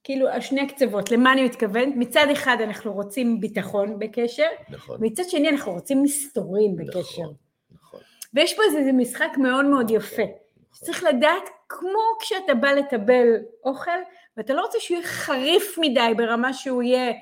כאילו, 0.03 0.27
שני 0.39 0.61
הקצוות, 0.61 1.11
למה 1.11 1.33
אני 1.33 1.43
מתכוונת? 1.43 1.93
מצד 1.95 2.27
אחד 2.31 2.57
אנחנו 2.61 2.93
רוצים 2.93 3.41
ביטחון 3.41 3.99
בקשר, 3.99 4.47
נכון. 4.69 4.97
מצד 5.01 5.23
שני 5.29 5.49
אנחנו 5.49 5.71
רוצים 5.71 6.03
מסתורים 6.03 6.75
בקשר. 6.75 7.21
נכון, 7.21 7.33
נכון. 7.71 7.99
ויש 8.33 8.53
פה 8.55 8.61
איזה 8.63 8.91
משחק 8.91 9.31
מאוד 9.37 9.65
מאוד 9.65 9.91
יפה. 9.91 10.23
צריך 10.71 11.03
לדעת, 11.03 11.49
כמו 11.69 11.99
כשאתה 12.19 12.53
בא 12.53 12.71
לטבל 12.71 13.27
אוכל, 13.65 13.99
ואתה 14.37 14.53
לא 14.53 14.61
רוצה 14.61 14.79
שהוא 14.79 14.97
יהיה 14.97 15.07
חריף 15.07 15.77
מדי 15.77 16.13
ברמה 16.17 16.53
שהוא 16.53 16.83
יהיה 16.83 17.13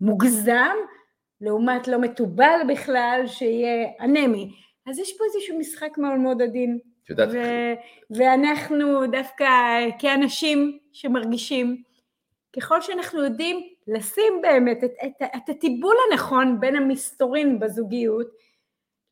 מוגזם, 0.00 0.76
לעומת 1.40 1.88
לא 1.88 1.98
מתובל 1.98 2.60
בכלל, 2.68 3.22
שיהיה 3.26 3.88
אנמי. 4.00 4.50
אז 4.86 4.98
יש 4.98 5.18
פה 5.18 5.24
איזשהו 5.24 5.58
משחק 5.58 5.98
מאוד 5.98 6.18
מאוד 6.18 6.42
עדין. 6.42 6.78
ו- 7.32 7.74
ואנחנו 8.10 9.06
דווקא 9.06 9.46
כאנשים 9.98 10.78
שמרגישים, 10.92 11.82
ככל 12.56 12.80
שאנחנו 12.80 13.24
יודעים 13.24 13.68
לשים 13.86 14.32
באמת 14.42 14.84
את, 14.84 14.90
את, 15.04 15.22
את 15.36 15.48
הטיבול 15.48 15.96
הנכון 16.10 16.60
בין 16.60 16.76
המסתורין 16.76 17.58
בזוגיות 17.58 18.26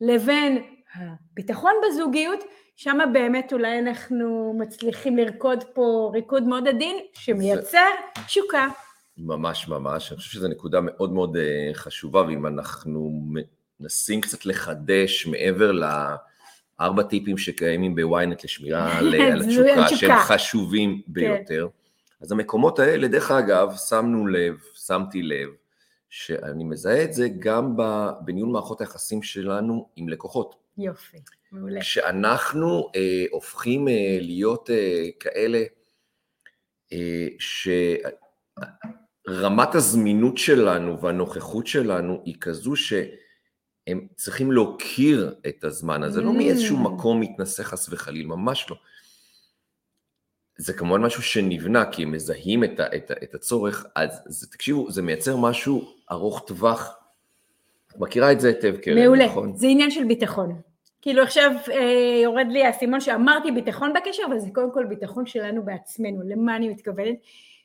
לבין 0.01 0.63
הביטחון 0.95 1.73
בזוגיות, 1.85 2.39
שם 2.75 2.97
באמת 3.13 3.53
אולי 3.53 3.79
אנחנו 3.79 4.55
מצליחים 4.59 5.17
לרקוד 5.17 5.63
פה 5.73 6.11
ריקוד 6.13 6.43
מאוד 6.43 6.67
עדין 6.67 6.97
שמייצר 7.13 7.87
תשוקה. 8.25 8.67
ממש 9.17 9.67
ממש, 9.67 10.11
אני 10.11 10.17
חושב 10.17 10.31
שזו 10.31 10.47
נקודה 10.47 10.81
מאוד 10.81 11.13
מאוד 11.13 11.37
אה, 11.37 11.69
חשובה, 11.73 12.21
ואם 12.21 12.47
אנחנו 12.47 13.11
מנסים 13.79 14.21
קצת 14.21 14.45
לחדש 14.45 15.27
מעבר 15.27 15.71
ל... 15.71 15.83
ארבע 16.81 17.03
טיפים 17.03 17.37
שקיימים 17.37 17.95
בוויינט 17.95 18.43
לשמירה 18.43 18.93
על, 18.97 19.15
התשוקה. 19.15 19.95
שהם 19.95 20.19
חשובים 20.19 21.01
ביותר. 21.07 21.67
אז 22.21 22.31
המקומות 22.31 22.79
האלה, 22.79 23.07
דרך 23.07 23.31
אגב, 23.31 23.75
שמנו 23.89 24.27
לב, 24.27 24.55
שמתי 24.73 25.21
לב, 25.21 25.49
שאני 26.09 26.63
מזהה 26.63 27.03
את 27.03 27.13
זה 27.13 27.27
גם 27.39 27.75
בניהול 28.25 28.49
מערכות 28.49 28.81
היחסים 28.81 29.23
שלנו 29.23 29.87
עם 29.95 30.09
לקוחות. 30.09 30.55
יופי, 30.77 31.17
מעולה. 31.51 31.81
כשאנחנו 31.81 32.91
אה, 32.95 33.25
הופכים 33.31 33.87
אה, 33.87 34.17
להיות 34.21 34.69
אה, 34.69 35.09
כאלה 35.19 35.63
אה, 36.93 37.27
שרמת 39.27 39.75
הזמינות 39.75 40.37
שלנו 40.37 41.01
והנוכחות 41.01 41.67
שלנו 41.67 42.21
היא 42.25 42.35
כזו 42.41 42.75
שהם 42.75 44.07
צריכים 44.15 44.51
להוקיר 44.51 45.35
את 45.47 45.63
הזמן 45.63 46.03
הזה, 46.03 46.21
לא 46.21 46.29
Mm. 46.29 46.33
מאיזשהו 46.33 46.77
מקום 46.77 47.19
מתנשא 47.19 47.63
חס 47.63 47.89
וחליל, 47.89 48.27
ממש 48.27 48.65
לא. 48.69 48.77
זה 50.57 50.73
כמובן 50.73 51.01
משהו 51.01 51.23
שנבנה, 51.23 51.91
כי 51.91 52.03
הם 52.03 52.11
מזהים 52.11 52.63
את, 52.63 52.79
ה, 52.79 52.95
את, 52.95 53.11
ה, 53.11 53.13
את 53.23 53.35
הצורך, 53.35 53.85
אז 53.95 54.21
זה, 54.25 54.47
תקשיבו, 54.47 54.91
זה 54.91 55.01
מייצר 55.01 55.37
משהו 55.37 55.95
ארוך 56.11 56.43
טווח. 56.47 57.00
את 57.91 57.99
מכירה 57.99 58.31
את 58.31 58.39
זה 58.39 58.47
היטב, 58.47 58.77
קרן, 58.77 58.99
מעולה, 58.99 59.25
נכון? 59.25 59.55
זה 59.55 59.67
עניין 59.67 59.91
של 59.91 60.03
ביטחון. 60.03 60.61
כאילו 61.01 61.23
עכשיו 61.23 61.51
אה, 61.71 62.19
יורד 62.23 62.47
לי 62.49 62.65
האסימון 62.65 62.99
שאמרתי 62.99 63.51
ביטחון 63.51 63.93
בקשר, 63.93 64.23
אבל 64.27 64.39
זה 64.39 64.49
קודם 64.53 64.73
כל 64.73 64.85
ביטחון 64.85 65.25
שלנו 65.25 65.65
בעצמנו. 65.65 66.21
למה 66.25 66.55
אני 66.55 66.69
מתכוונת? 66.69 67.15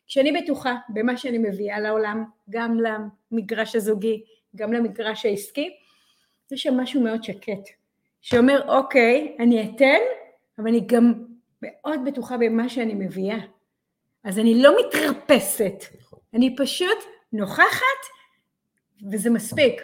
כשאני 0.07 0.33
בטוחה 0.33 0.75
במה 0.89 1.17
שאני 1.17 1.39
מביאה 1.39 1.81
לעולם, 1.81 2.25
גם 2.51 2.79
למגרש 3.33 3.77
הזוגי, 3.77 4.23
גם 4.57 4.73
למגרש 4.73 5.27
העסקי, 5.27 5.71
יש 6.51 6.63
שם 6.63 6.77
משהו 6.77 7.01
מאוד 7.01 7.25
שקט, 7.25 7.69
שאומר 8.21 8.69
אוקיי, 8.69 9.37
אני 9.41 9.71
אתן, 9.71 10.01
אבל 10.59 10.69
אני 10.69 10.81
גם 10.87 11.13
מאוד 11.63 12.01
בטוחה 12.05 12.37
במה 12.37 12.69
שאני 12.69 12.95
מביאה. 12.95 13.39
אז 14.25 14.39
אני 14.39 14.63
לא 14.63 14.77
מתרפסת, 14.81 15.85
נכון. 16.01 16.19
אני 16.35 16.57
פשוט 16.57 16.99
נוכחת, 17.33 18.03
וזה 19.13 19.31
מספיק. 19.31 19.83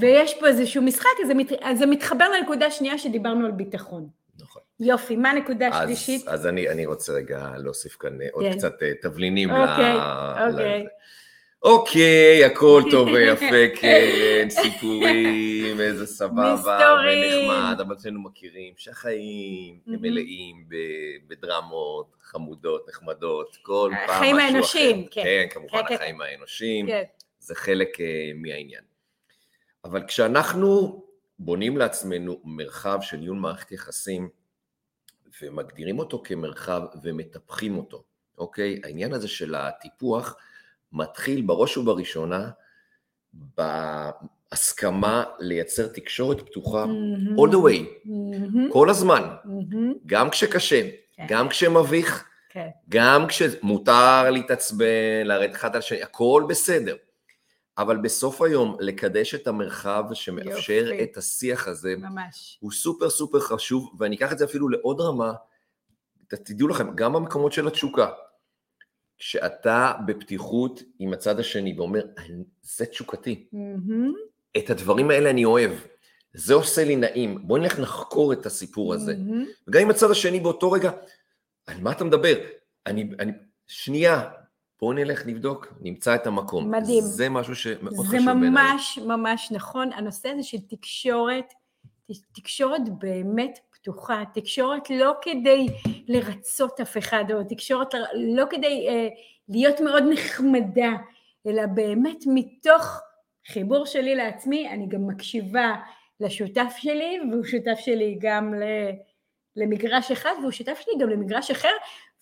ויש 0.00 0.34
פה 0.40 0.46
איזשהו 0.46 0.82
משחק, 0.82 1.08
אז 1.22 1.28
זה, 1.28 1.34
מת, 1.34 1.52
אז 1.62 1.78
זה 1.78 1.86
מתחבר 1.86 2.24
לנקודה 2.28 2.66
השנייה 2.66 2.98
שדיברנו 2.98 3.46
על 3.46 3.52
ביטחון. 3.52 4.08
נכון. 4.40 4.62
יופי, 4.80 5.16
מה 5.16 5.30
הנקודה 5.30 5.68
אז, 5.68 5.74
השלישית? 5.82 6.28
אז 6.28 6.46
אני, 6.46 6.68
אני 6.68 6.86
רוצה 6.86 7.12
רגע 7.12 7.50
להוסיף 7.58 7.96
כאן 8.00 8.20
אה, 8.22 8.26
עוד 8.32 8.44
כן. 8.44 8.52
קצת 8.58 8.82
אה, 8.82 8.92
תבלינים. 9.02 9.50
אוקיי, 9.50 9.94
ל- 9.94 10.50
אוקיי. 10.52 10.86
אוקיי, 11.62 12.44
הכל 12.44 12.82
טוב 12.90 13.08
ויפה, 13.08 13.76
קרן, 13.80 14.50
סיפורים, 14.62 15.80
איזה 15.80 16.06
סבבה. 16.06 16.96
ונחמד, 17.04 17.80
אבל 17.80 17.94
אצלנו 17.94 18.22
מכירים 18.22 18.74
שהחיים 18.76 19.78
הם. 19.86 19.94
מלאים 20.00 20.56
בדרמות 21.28 22.06
חמודות, 22.22 22.88
נחמדות, 22.88 23.56
כל 23.62 23.90
פעם 23.92 24.02
משהו 24.02 24.06
אחר. 24.06 24.16
החיים 24.16 24.36
האנושיים, 24.36 25.06
כן. 25.10 25.22
כן, 25.22 25.46
כמובן, 25.50 25.78
כן, 25.78 25.86
כן. 25.88 25.94
החיים 25.94 26.20
האנושיים. 26.20 26.86
זה 27.44 27.54
חלק 27.54 28.00
אה, 28.00 28.30
מהעניין. 28.34 28.82
אבל 29.84 30.06
כשאנחנו 30.06 31.02
בונים 31.38 31.76
לעצמנו 31.76 32.40
מרחב 32.44 32.98
של 33.02 33.16
ניהול 33.16 33.38
מערכת 33.38 33.72
יחסים 33.72 34.28
ומגדירים 35.42 35.98
אותו 35.98 36.22
כמרחב 36.24 36.82
ומטפחים 37.02 37.76
אותו, 37.76 38.04
אוקיי? 38.38 38.80
העניין 38.84 39.12
הזה 39.12 39.28
של 39.28 39.54
הטיפוח 39.54 40.36
מתחיל 40.92 41.42
בראש 41.42 41.76
ובראשונה 41.76 42.50
בהסכמה 44.52 45.24
לייצר 45.38 45.86
תקשורת 45.86 46.40
פתוחה 46.40 46.86
מהמם. 46.86 47.36
all 47.38 47.50
the 47.52 47.56
way, 47.56 47.80
מהמם, 48.04 48.70
כל 48.72 48.90
הזמן, 48.90 49.22
מהמם, 49.44 49.94
גם 50.06 50.30
כשקשה, 50.30 50.88
כן. 51.12 51.26
גם 51.28 51.48
כשמביך, 51.48 52.24
כן. 52.50 52.68
גם 52.88 53.26
כשמותר 53.26 54.30
להתעצבן, 54.30 55.24
לרדת 55.24 55.54
אחד 55.54 55.72
על 55.72 55.78
השני, 55.78 56.02
הכל 56.02 56.44
בסדר. 56.48 56.96
אבל 57.78 57.96
בסוף 57.96 58.42
היום, 58.42 58.76
לקדש 58.80 59.34
את 59.34 59.46
המרחב 59.46 60.04
שמאפשר 60.12 60.72
יופי. 60.92 61.02
את 61.04 61.16
השיח 61.16 61.68
הזה, 61.68 61.94
ממש. 61.98 62.58
הוא 62.60 62.72
סופר 62.72 63.10
סופר 63.10 63.40
חשוב, 63.40 63.90
ואני 63.98 64.16
אקח 64.16 64.32
את 64.32 64.38
זה 64.38 64.44
אפילו 64.44 64.68
לעוד 64.68 65.00
רמה, 65.00 65.32
תדעו 66.28 66.68
לכם, 66.68 66.94
גם 66.94 67.12
במקומות 67.12 67.52
של 67.52 67.66
התשוקה, 67.68 68.10
כשאתה 69.18 69.92
בפתיחות 70.06 70.82
עם 70.98 71.12
הצד 71.12 71.40
השני 71.40 71.74
ואומר, 71.78 72.04
"אני- 72.18 72.44
זה 72.62 72.86
תשוקתי, 72.86 73.46
מהמם, 73.52 74.12
את 74.58 74.70
הדברים 74.70 75.10
האלה 75.10 75.30
אני 75.30 75.44
אוהב, 75.44 75.70
זה 76.34 76.54
עושה 76.54 76.84
לי 76.84 76.96
נעים, 76.96 77.48
בואי 77.48 77.60
נלך 77.60 77.78
נחקור 77.78 78.32
את 78.32 78.46
הסיפור 78.46 78.94
הזה. 78.94 79.14
מהמם. 79.16 79.44
וגם 79.68 79.82
אם 79.82 79.90
הצד 79.90 80.10
השני 80.10 80.40
באותו 80.40 80.70
רגע, 80.72 80.90
על 81.66 81.80
מה 81.80 81.92
אתה 81.92 82.04
מדבר? 82.04 82.34
אני, 82.86 83.10
אני, 83.18 83.32
שנייה, 83.66 84.30
בואו 84.84 84.92
נלך 84.92 85.26
נבדוק, 85.26 85.74
נמצא 85.80 86.14
את 86.14 86.26
המקום. 86.26 86.70
מדהים. 86.70 87.02
זה 87.02 87.28
משהו 87.28 87.56
שמאוד 87.56 87.94
חשוב 87.94 88.06
זה 88.06 88.16
בעיניי. 88.16 88.50
ממש 88.50 88.98
ממש 89.06 89.52
נכון, 89.52 89.92
הנושא 89.92 90.28
הזה 90.28 90.42
של 90.42 90.58
תקשורת, 90.60 91.52
תקשורת 92.32 92.98
באמת 92.98 93.58
פתוחה, 93.70 94.22
תקשורת 94.34 94.90
לא 94.90 95.12
כדי 95.22 95.66
לרצות 96.08 96.80
אף 96.80 96.98
אחד, 96.98 97.24
או 97.32 97.44
תקשורת 97.48 97.94
לא 98.14 98.44
כדי 98.50 98.86
אה, 98.88 99.08
להיות 99.48 99.80
מאוד 99.80 100.04
נחמדה, 100.12 100.92
אלא 101.46 101.66
באמת 101.66 102.24
מתוך 102.26 103.00
חיבור 103.46 103.86
שלי 103.86 104.14
לעצמי, 104.14 104.68
אני 104.68 104.86
גם 104.88 105.06
מקשיבה 105.06 105.74
לשותף 106.20 106.74
שלי, 106.78 107.18
והוא 107.30 107.44
שותף 107.44 107.78
שלי 107.78 108.18
גם 108.20 108.54
ל, 108.54 108.62
למגרש 109.56 110.10
אחד, 110.10 110.32
והוא 110.40 110.50
שותף 110.50 110.82
שלי 110.84 110.94
גם 111.00 111.08
למגרש 111.08 111.50
אחר, 111.50 111.72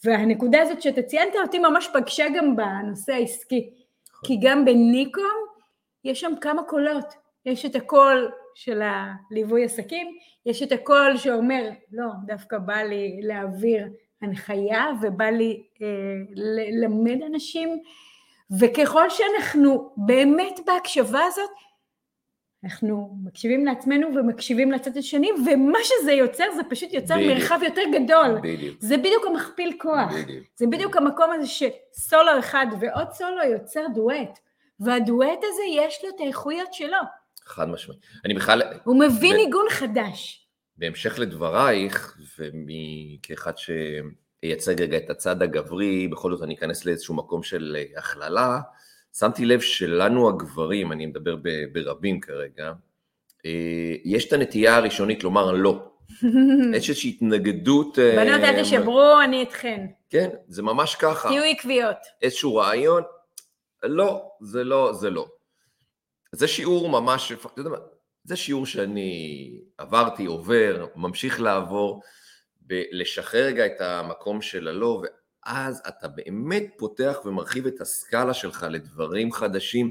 והנקודה 0.05 0.62
הזאת 0.62 0.83
שאתה 0.83 1.03
ציינת 1.03 1.35
אותי 1.43 1.59
ממש 1.59 1.89
פגשה 1.93 2.27
גם 2.37 2.57
בנושא 2.57 3.12
העסקי. 3.12 3.71
כי 4.25 4.39
גם 4.43 4.65
בניקום 4.65 5.47
יש 6.05 6.21
שם 6.21 6.33
כמה 6.41 6.62
קולות. 6.62 7.15
יש 7.47 7.67
את 7.67 7.77
הקול 7.77 8.31
של 8.55 8.83
הליווי 8.83 9.65
עסקים, 9.65 10.17
יש 10.47 10.62
את 10.62 10.73
הקול 10.73 11.17
שאומר, 11.17 11.71
לא, 11.93 12.07
דווקא 12.27 12.59
בא 12.59 12.77
לי 12.77 13.21
להעביר 13.23 13.89
הנחיה 14.23 14.87
ובא 15.03 15.25
לי 15.25 15.62
אה, 15.83 15.87
ללמד 16.35 17.23
אנשים, 17.27 17.79
וככל 18.61 19.11
שאנחנו 19.11 19.93
באמת 19.97 20.61
בהקשבה 20.67 21.21
הזאת, 21.25 21.51
אנחנו 22.64 23.16
מקשיבים 23.25 23.64
לעצמנו 23.64 24.09
ומקשיבים 24.14 24.73
לצד 24.73 24.97
השני, 24.97 25.31
ומה 25.47 25.78
שזה 25.83 26.12
יוצר 26.12 26.45
זה 26.57 26.62
פשוט 26.71 26.92
יוצר 26.92 27.14
בדיוק. 27.16 27.38
מרחב 27.38 27.61
יותר 27.64 27.83
גדול. 27.92 28.38
בדיוק, 28.42 28.76
זה 28.81 28.97
בדיוק 28.97 29.26
המכפיל 29.26 29.73
כוח. 29.78 30.12
בדיוק. 30.12 30.47
זה 30.57 30.66
בדיוק 30.66 30.97
המקום 30.97 31.31
הזה 31.33 31.47
שסולו 31.47 32.38
אחד 32.38 32.66
ועוד 32.81 33.12
סולו 33.12 33.45
יוצר 33.52 33.87
דואט, 33.95 34.38
והדואט 34.81 35.38
הזה 35.42 35.62
יש 35.76 36.00
לו 36.04 36.11
את 36.16 36.21
האיכויות 36.21 36.75
שלו. 36.75 36.99
חד 37.45 37.69
משמעית. 37.69 38.00
אני 38.25 38.35
בכלל, 38.35 38.62
הוא 38.85 39.00
מביא 39.00 39.35
ו- 39.35 39.37
ניגון 39.37 39.66
חדש. 39.71 40.49
בהמשך 40.76 41.19
לדברייך, 41.19 42.19
וכאחד 42.38 43.52
שייצג 43.59 44.83
רגע 44.83 44.97
את 44.97 45.11
הצד 45.11 45.42
הגברי, 45.42 46.09
בכל 46.09 46.33
זאת 46.33 46.42
אני 46.42 46.54
אכנס 46.54 46.85
לאיזשהו 46.85 47.14
מקום 47.14 47.42
של 47.42 47.76
אה, 47.78 47.99
הכללה, 47.99 48.61
שמתי 49.19 49.45
לב 49.45 49.61
שלנו 49.61 50.28
הגברים, 50.28 50.92
אני 50.92 51.07
מדבר 51.07 51.37
ברבים 51.73 52.21
כרגע, 52.21 52.73
אה, 53.47 53.95
יש 54.04 54.28
את 54.28 54.33
הנטייה 54.33 54.76
הראשונית 54.76 55.25
לומר 55.25 55.52
לא. 55.52 55.88
יש 56.76 56.88
איזושהי 56.88 57.11
התנגדות... 57.11 57.99
אה, 57.99 58.16
בנות 58.16 58.40
אל 58.40 58.62
תשברו, 58.62 59.21
אני 59.25 59.40
איתכן. 59.40 59.87
כן, 60.11 60.28
זה 60.49 60.62
ממש 60.62 60.95
ככה. 60.95 61.28
תהיו 61.28 61.42
עקביות. 61.42 61.97
איזשהו 62.23 62.54
רעיון, 62.54 63.02
לא, 63.83 64.31
זה 64.40 64.64
לא, 64.64 64.92
זה 64.92 65.11
לא. 65.11 65.26
זה 66.33 66.49
שיעור 66.49 66.88
ממש, 66.88 67.33
אתה 67.33 67.61
יודע 67.61 67.71
מה, 67.71 67.76
זה 68.25 68.37
שיעור 68.37 68.66
שאני 68.66 69.50
עברתי, 69.78 70.26
עובר, 70.26 70.87
ממשיך 70.97 71.40
לעבור, 71.40 72.02
בלשחרר 72.61 73.45
רגע 73.45 73.66
את 73.66 73.81
המקום 73.81 74.42
של 74.42 74.69
הלא, 74.69 75.02
ואז 75.47 75.83
אתה 75.89 76.09
באמת 76.09 76.65
פותח 76.77 77.19
ומרחיב 77.25 77.67
את 77.67 77.81
הסקאלה 77.81 78.35
שלך 78.35 78.67
לדברים 78.71 79.33
חדשים, 79.33 79.91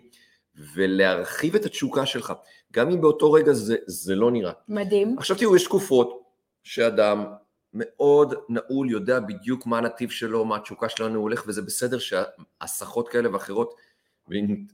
ולהרחיב 0.73 1.55
את 1.55 1.65
התשוקה 1.65 2.05
שלך, 2.05 2.33
גם 2.73 2.91
אם 2.91 3.01
באותו 3.01 3.31
רגע 3.31 3.53
זה, 3.53 3.75
זה 3.85 4.15
לא 4.15 4.31
נראה. 4.31 4.51
מדהים. 4.67 5.15
עכשיו 5.17 5.37
תראו, 5.37 5.55
יש 5.55 5.63
תקופות 5.63 6.23
שאדם 6.63 7.25
מאוד 7.73 8.33
נעול, 8.49 8.89
יודע 8.89 9.19
בדיוק 9.19 9.65
מה 9.65 9.77
הנתיב 9.77 10.09
שלו, 10.09 10.45
מה 10.45 10.55
התשוקה 10.55 10.89
שלנו 10.89 11.19
הולך, 11.19 11.43
וזה 11.47 11.61
בסדר 11.61 11.97
שהסחות 11.99 13.09
כאלה 13.09 13.33
ואחרות, 13.33 13.75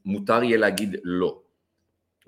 מותר 0.05 0.43
יהיה 0.43 0.57
להגיד 0.57 0.95
לא. 1.03 1.41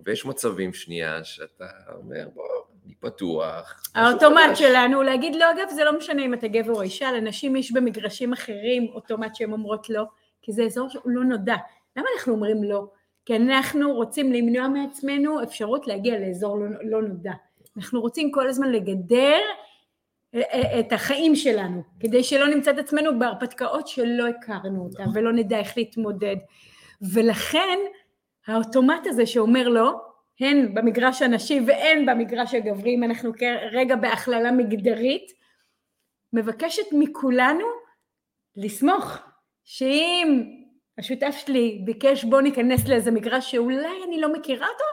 ויש 0.06 0.26
מצבים 0.26 0.74
שנייה 0.74 1.24
שאתה 1.24 1.66
אומר, 1.96 2.30
בוא, 2.34 2.46
אני 2.90 2.96
פתוח. 2.96 3.84
האוטומט 3.96 4.42
חדש." 4.48 4.60
שלנו 4.60 5.02
להגיד 5.02 5.36
לא, 5.36 5.52
אגב, 5.52 5.70
זה 5.70 5.84
לא 5.84 5.98
משנה 5.98 6.26
אם 6.26 6.34
אתה 6.34 6.48
גבר 6.48 6.74
או 6.74 6.82
אישה, 6.82 7.12
לנשים 7.12 7.56
יש 7.56 7.72
במגרשים 7.72 8.34
אחרים 8.34 8.88
אוטומט 8.94 9.36
שהן 9.36 9.52
אומרות 9.52 9.90
לא, 9.90 10.04
כי 10.42 10.52
זה 10.52 10.64
אזור 10.64 10.90
שהוא 10.90 11.04
לא 11.06 11.24
נודע. 11.24 11.56
למה 11.98 12.06
אנחנו 12.16 12.34
אומרים 12.34 12.64
לא? 12.64 12.88
כי 13.26 13.36
אנחנו 13.36 13.94
רוצים 13.94 14.34
למנוע 14.34 14.68
מעצמנו 14.68 15.44
אפשרות 15.44 15.88
להגיע 15.88 16.20
לאזור 16.20 16.58
לא, 16.60 16.66
לא 16.84 17.02
נודע. 17.02 17.34
אנחנו 17.78 18.02
רוצים 18.02 18.32
כל 18.32 18.50
הזמן 18.50 18.72
לגדר 18.72 19.40
אה, 20.36 20.42
אה, 20.54 20.80
את 20.80 20.94
החיים 20.94 21.36
שלנו, 21.36 21.84
כדי 22.00 22.24
שלא 22.24 22.48
נמצא 22.48 22.72
את 22.72 22.78
עצמנו 22.78 23.20
בהרפתקאות 23.20 23.88
שלא 23.88 24.28
הכרנו 24.28 24.84
אותה 24.84 25.04
נכון. 25.04 25.18
ולא 25.18 25.34
נדע 25.34 25.60
איך 25.60 25.78
להתמודד. 25.78 26.36
ולכן 27.14 27.80
האוטומט 28.48 29.08
הזה 29.08 29.26
שאומר 29.26 29.70
לו, 29.70 30.09
הן 30.40 30.74
במגרש 30.74 31.22
הנשי 31.22 31.60
והן 31.68 32.06
במגרש 32.06 32.54
הגברי, 32.54 32.96
אם 32.96 33.04
אנחנו 33.04 33.32
כרגע 33.34 33.96
בהכללה 33.96 34.52
מגדרית, 34.52 35.32
מבקשת 36.34 36.86
מכולנו 36.92 37.66
לסמוך 38.56 39.18
שאם 39.66 40.44
השותף 40.98 41.36
שלי 41.46 41.82
ביקש 41.86 42.24
בוא 42.24 42.42
ניכנס 42.42 42.88
לאיזה 42.88 43.12
מגרש 43.12 43.52
שאולי 43.52 44.04
אני 44.08 44.22
לא 44.22 44.34
מכירה 44.34 44.68
אותו, 44.68 44.84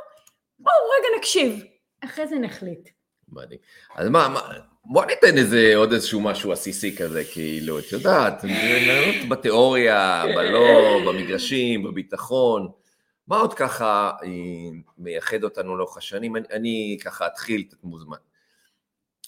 בואו 0.59 0.75
רגע 0.99 1.19
נקשיב, 1.19 1.65
אחרי 2.05 2.26
זה 2.26 2.38
נחליט. 2.38 2.88
מדהים. 3.29 3.59
אז 3.97 4.09
מה, 4.09 4.29
מה, 4.29 4.41
בוא 4.85 5.05
ניתן 5.05 5.38
איזה, 5.38 5.73
עוד 5.76 5.93
איזשהו 5.93 6.21
משהו 6.21 6.53
עסיסי 6.53 6.97
כזה, 6.97 7.25
כאילו, 7.33 7.79
את 7.79 7.93
יודעת, 7.93 8.45
בתיאוריה, 9.29 10.25
בלא, 10.35 10.69
במגרשים, 11.07 11.83
בביטחון, 11.83 12.69
מה 13.28 13.37
עוד 13.37 13.54
ככה 13.54 14.11
אה, 14.23 14.28
מייחד 14.99 15.45
אותנו 15.45 15.76
לאורך 15.76 15.97
השנים? 15.97 16.37
אני, 16.37 16.45
אני 16.50 16.99
ככה 17.04 17.26
אתחיל, 17.26 17.64
את 17.68 17.75
מוזמן. 17.85 18.16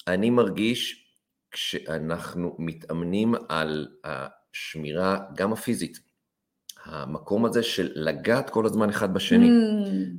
אני 0.07 0.29
מרגיש 0.29 1.05
כשאנחנו 1.51 2.55
מתאמנים 2.59 3.35
על 3.49 3.87
השמירה, 4.03 5.19
גם 5.35 5.53
הפיזית, 5.53 5.99
המקום 6.85 7.45
הזה 7.45 7.63
של 7.63 7.91
לגעת 7.95 8.49
כל 8.49 8.65
הזמן 8.65 8.89
אחד 8.89 9.13
בשני, 9.13 9.47
Mm, 9.47 9.51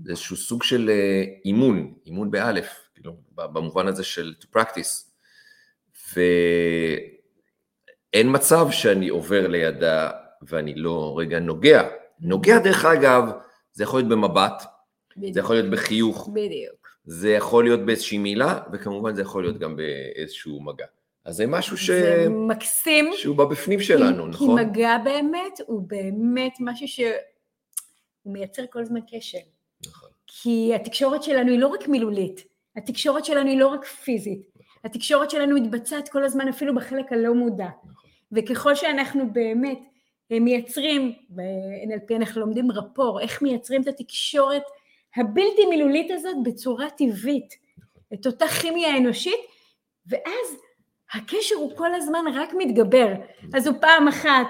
זה 0.04 0.10
איזשהו 0.10 0.36
סוג 0.36 0.62
של 0.62 0.90
אה, 0.90 1.24
אימון, 1.44 1.94
אימון 2.06 2.30
באלף, 2.30 2.88
כאילו, 2.94 3.16
במובן 3.34 3.86
הזה 3.86 4.04
של 4.04 4.34
to 4.40 4.46
practice. 4.56 5.10
ואין 6.14 8.26
מצב 8.26 8.66
שאני 8.70 9.08
עובר 9.08 9.48
לידה 9.48 10.10
ואני 10.42 10.74
לא 10.74 11.14
רגע 11.18 11.38
נוגע. 11.38 11.88
נוגע 12.20 12.58
דרך 12.58 12.84
אגב, 12.84 13.30
זה 13.72 13.84
יכול 13.84 14.00
להיות 14.00 14.10
במבט, 14.10 14.62
זה 15.32 15.40
יכול 15.40 15.56
להיות 15.56 15.70
בחיוך, 15.70 16.28
בדיוק. 16.32 16.88
זה 17.04 17.30
יכול 17.30 17.64
להיות 17.64 17.80
באיזושהי 17.80 18.18
מילה, 18.18 18.60
וכמובן 18.72 19.14
זה 19.14 19.22
יכול 19.22 19.42
להיות 19.42 19.58
גם 19.58 19.76
באיזשהו 19.76 20.62
מגע. 20.62 20.86
אז 21.24 21.36
זה 21.36 21.46
משהו 21.46 21.76
ש... 21.76 21.90
זה 21.90 22.26
מקסים. 22.30 23.10
שהוא 23.16 23.36
בבפנים 23.36 23.80
שלנו, 23.80 24.24
כי, 24.24 24.28
נכון? 24.28 24.58
כי 24.58 24.64
מגע 24.64 24.98
באמת 25.04 25.60
הוא 25.66 25.82
באמת 25.86 26.52
משהו 26.60 26.88
שהוא 26.88 27.12
מייצר 28.26 28.62
כל 28.70 28.80
הזמן 28.80 29.00
קשר. 29.12 29.38
נכון. 29.86 30.08
כי 30.26 30.72
התקשורת 30.74 31.22
שלנו 31.22 31.50
היא 31.50 31.58
לא 31.58 31.66
רק 31.66 31.88
מילולית, 31.88 32.44
התקשורת 32.76 33.24
שלנו 33.24 33.48
היא 33.48 33.58
לא 33.58 33.66
רק 33.66 33.84
פיזית, 33.84 34.50
התקשורת 34.84 35.30
שלנו 35.30 35.60
מתבצעת 35.60 36.08
כל 36.08 36.24
הזמן 36.24 36.48
אפילו 36.48 36.74
בחלק 36.74 37.12
הלא 37.12 37.34
מודע. 37.34 37.68
נכון. 37.84 38.10
וככל 38.32 38.74
שאנחנו 38.74 39.32
באמת 39.32 39.78
מייצרים, 40.30 41.12
ב-NLP 41.28 42.16
אנחנו 42.16 42.40
לומדים 42.40 42.70
רפור, 42.70 43.20
איך 43.20 43.42
מייצרים 43.42 43.82
את 43.82 43.86
התקשורת 43.86 44.62
הבלתי 45.16 45.66
מילולית 45.70 46.10
הזאת 46.10 46.36
בצורה 46.44 46.90
טבעית, 46.90 47.54
את 48.14 48.26
אותה 48.26 48.48
כימיה 48.48 48.96
אנושית, 48.96 49.40
ואז 50.06 50.56
הקשר 51.14 51.54
הוא 51.54 51.76
כל 51.76 51.94
הזמן 51.94 52.24
רק 52.34 52.50
מתגבר. 52.58 53.12
אז 53.54 53.66
הוא 53.66 53.76
פעם 53.80 54.08
אחת 54.08 54.46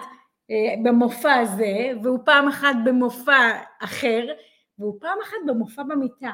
אה, 0.51 0.75
במופע 0.85 1.35
הזה, 1.35 1.91
והוא 2.03 2.19
פעם 2.25 2.49
אחת 2.49 2.75
במופע 2.85 3.51
אחר, 3.81 4.27
והוא 4.79 5.01
פעם 5.01 5.19
אחת 5.23 5.37
במופע 5.47 5.83
במיטה. 5.83 6.31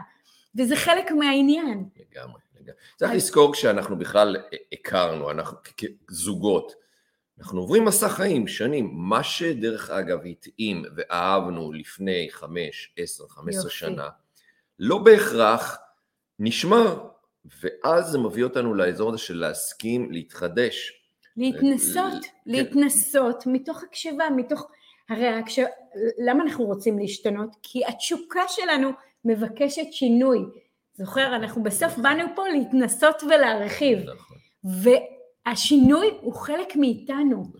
וזה 0.58 0.76
חלק 0.76 1.10
מהעניין. 1.10 1.68
לגמרי, 1.96 2.40
לגמרי. 2.60 2.80
צריך 2.96 3.12
לזכור 3.12 3.52
כשאנחנו 3.52 3.98
בכלל 3.98 4.36
הכרנו, 4.72 5.30
אנחנו 5.30 5.56
כזוגות, 6.06 6.72
אנחנו 7.38 7.60
עוברים 7.60 7.84
מסע 7.84 8.08
חיים, 8.08 8.48
שנים, 8.48 8.90
מה 8.94 9.22
שדרך 9.22 9.90
אגב 9.90 10.18
התאים 10.26 10.84
ואהבנו 10.96 11.72
לפני 11.72 12.28
חמש, 12.30 12.94
עשר, 12.96 13.24
חמש 13.28 13.48
עשרה 13.48 13.64
יופי. 13.64 13.76
שנה, 13.76 14.08
לא 14.78 14.98
בהכרח 14.98 15.78
נשמר, 16.38 17.08
ואז 17.62 18.06
זה 18.06 18.18
מביא 18.18 18.44
אותנו 18.44 18.74
לאזור 18.74 19.08
הזה 19.08 19.18
של 19.18 19.36
להסכים 19.36 20.12
להתחדש. 20.12 20.92
להתנסות, 21.36 22.24
כן. 22.24 22.30
להתנסות 22.46 23.46
מתוך 23.46 23.82
הקשבה, 23.82 24.24
מתוך... 24.36 24.70
הרי 25.08 25.28
הקשב... 25.28 25.64
למה 26.26 26.44
אנחנו 26.44 26.64
רוצים 26.64 26.98
להשתנות? 26.98 27.56
כי 27.62 27.86
התשוקה 27.86 28.42
שלנו 28.48 28.90
מבקשת 29.24 29.92
שינוי. 29.92 30.38
זוכר, 30.94 31.36
אנחנו 31.36 31.62
בסוף 31.62 31.98
באנו 31.98 32.24
פה 32.34 32.48
להתנסות 32.48 33.22
ולהרחיב, 33.22 33.98
נכון, 33.98 34.36
והשינוי 35.46 36.10
הוא 36.20 36.34
חלק 36.34 36.76
מאיתנו. 36.76 37.52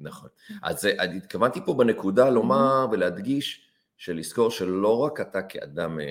נכון. 0.00 0.28
אז 0.62 0.86
אה, 0.86 1.02
התכוונתי 1.02 1.60
פה 1.64 1.74
בנקודה 1.74 2.30
לומר 2.30 2.86
ולהדגיש, 2.92 3.68
שלזכור 3.96 4.50
שלא 4.50 4.98
רק 4.98 5.20
אתה 5.20 5.42
כאדם, 5.42 6.00
אה, 6.00 6.06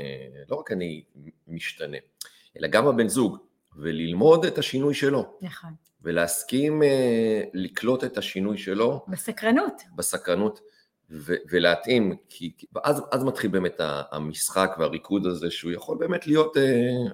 לא 0.49 0.55
רק 0.55 0.71
אני 0.71 1.03
משתנה, 1.47 1.97
אלא 2.57 2.67
גם 2.67 2.87
הבן 2.87 3.07
זוג, 3.07 3.37
וללמוד 3.75 4.45
את 4.45 4.57
השינוי 4.57 4.93
שלו. 4.93 5.37
נכון. 5.41 5.69
ולהסכים 6.01 6.83
אה, 6.83 7.41
לקלוט 7.53 8.03
את 8.03 8.17
השינוי 8.17 8.57
שלו 8.57 9.05
בסקרנות. 9.07 9.81
בסקרנות 9.95 10.59
ו- 11.11 11.35
ולהתאים, 11.51 12.15
כי 12.29 12.51
ואז 12.73 13.03
אז 13.11 13.23
מתחיל 13.23 13.51
באמת 13.51 13.75
המשחק 14.11 14.75
והריקוד 14.79 15.25
הזה 15.25 15.51
שהוא 15.51 15.71
יכול 15.71 15.97
באמת 15.97 16.27
להיות 16.27 16.57
אה, 16.57 16.63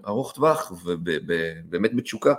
ארוך 0.08 0.34
טווח 0.34 0.72
ובאמת 0.86 1.96
בתשוקה. 1.96 2.34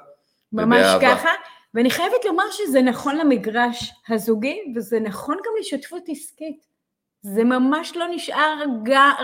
ממש 0.53 0.79
ובאהבה. 0.79 1.17
ככה. 1.17 1.31
ואני 1.75 1.91
חייבת 1.91 2.25
לומר 2.25 2.51
שזה 2.51 2.83
נכון 2.83 3.17
למגרש 3.17 3.93
הזוגי, 4.09 4.61
וזה 4.77 5.01
נכון 5.01 5.37
גם 5.37 5.53
לשותפות 5.61 6.03
עסקית. 6.09 6.75
זה 7.23 7.45
ממש 7.45 7.97
לא 7.97 8.07
נשאר 8.11 8.63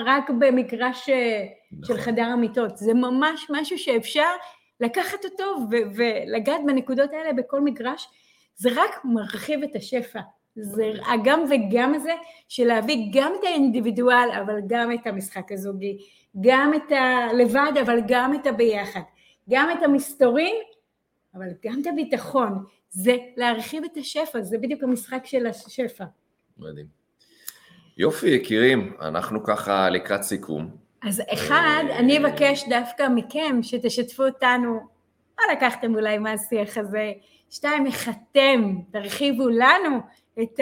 רק 0.06 0.30
במגרש 0.30 1.08
אה, 1.08 1.46
של 1.86 1.92
נכון. 1.92 1.96
חדר 1.96 2.24
המיטות, 2.24 2.76
זה 2.76 2.94
ממש 2.94 3.46
משהו 3.50 3.78
שאפשר 3.78 4.30
לקחת 4.80 5.24
אותו 5.24 5.44
ו- 5.70 5.94
ולגעת 5.94 6.60
בנקודות 6.66 7.10
האלה 7.12 7.32
בכל 7.32 7.60
מגרש, 7.60 8.08
זה 8.56 8.70
רק 8.76 9.00
מרחיב 9.04 9.62
את 9.62 9.76
השפע. 9.76 10.20
זה 10.56 10.92
הגם 11.06 11.44
וגם 11.50 11.94
הזה 11.94 12.12
של 12.48 12.66
להביא 12.66 13.10
גם 13.12 13.32
את 13.38 13.44
האינדיבידואל, 13.44 14.28
אבל 14.44 14.60
גם 14.66 14.92
את 14.92 15.06
המשחק 15.06 15.52
הזוגי, 15.52 15.98
גם 16.40 16.74
את 16.74 16.92
הלבד, 16.92 17.72
אבל 17.82 18.00
גם 18.08 18.34
את 18.34 18.46
הביחד, 18.46 19.00
גם 19.50 19.70
את 19.70 19.82
המסתורין, 19.82 20.54
אבל 21.34 21.46
גם 21.64 21.80
את 21.82 21.86
הביטחון. 21.86 22.64
זה 22.90 23.16
להרחיב 23.36 23.84
את 23.84 23.96
השפע, 23.96 24.42
זה 24.42 24.58
בדיוק 24.58 24.82
המשחק 24.82 25.26
של 25.26 25.46
השפע. 25.46 26.04
מדהים. 26.58 26.86
יופי 27.96 28.28
יקירים, 28.28 28.96
אנחנו 29.00 29.44
ככה 29.44 29.90
לקראת 29.90 30.22
סיכום. 30.22 30.70
אז 31.02 31.22
אחד, 31.32 31.84
אני 31.98 32.18
אבקש 32.18 32.68
דווקא 32.68 33.08
מכם 33.14 33.62
שתשתפו 33.62 34.22
אותנו, 34.22 34.80
מה 35.38 35.52
לקחתם 35.52 35.94
אולי 35.94 36.18
מהשיח 36.18 36.78
הזה? 36.78 37.12
שתיים, 37.50 37.86
איך 37.86 38.08
אתם 38.08 38.74
תרחיבו 38.92 39.48
לנו 39.48 39.98
את 40.42 40.60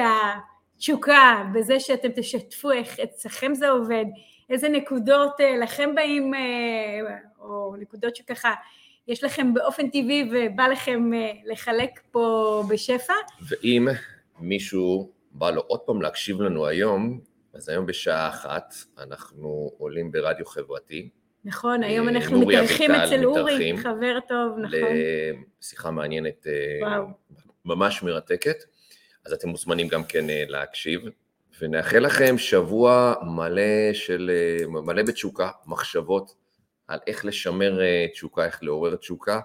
התשוקה 0.77 1.45
בזה 1.55 1.81
שאתם 1.81 2.09
תשתפו 2.17 2.71
איך 2.71 3.01
אצלכם 3.01 3.55
זה 3.55 3.69
עובד, 3.69 4.05
איזה 4.51 4.69
נקודות 4.69 5.41
אה, 5.41 5.57
לכם 5.57 5.95
באים, 5.95 6.35
אה, 6.35 6.41
או 7.41 7.75
נקודות 7.79 8.17
שככה 8.17 8.55
יש 9.09 9.25
לכם 9.25 9.55
באופן 9.55 9.89
טבעי 9.89 10.31
ובא 10.33 10.67
לכם 10.67 11.11
אה, 11.15 11.33
לחלק 11.45 12.01
פה 12.11 12.63
בשפע. 12.69 13.13
ואם 13.49 13.89
מישהו 14.41 15.11
בא 15.33 15.51
לו 15.51 15.61
עוד 15.61 15.81
פעם 15.81 16.03
להקשיב 16.03 16.41
לנו 16.41 16.67
היום, 16.67 17.21
אז 17.55 17.69
היום 17.69 17.87
בשעה 17.87 18.29
אחת 18.29 18.75
אנחנו 18.99 19.73
עולים 19.79 20.13
ברדיו 20.13 20.47
חברתי 20.47 21.09
נכון, 21.45 21.83
היום 21.83 22.09
אה, 22.09 22.15
אנחנו 22.15 22.39
נורי 22.39 22.57
מתארחים 22.57 22.91
אצל 22.91 23.25
אורי, 23.25 23.77
חבר 23.77 24.19
טוב, 24.29 24.59
נכון. 24.59 24.79
לשיחה 25.61 25.91
מעניינת, 25.91 26.47
אה, 26.47 26.89
וואו. 26.89 27.07
ממש 27.65 28.03
מרתקת, 28.03 28.57
אז 29.27 29.33
אתם 29.33 29.49
מוזמנים 29.49 29.89
גם 29.89 30.05
כן 30.05 30.25
להקשיב, 30.49 31.01
ונאחל 31.61 31.99
לכם 31.99 32.39
שבוע 32.39 33.15
מלא 33.23 33.93
של, 33.93 34.31
מלא 34.69 35.03
בתשוקה, 35.03 35.51
מחשבות 35.67 36.35
על 36.89 36.99
איך 37.07 37.25
לשמר 37.25 37.81
אה, 37.81 38.07
תשוקה, 38.13 38.45
איך 38.45 38.63
לעורר 38.63 38.97
תשוקה, 38.97 39.41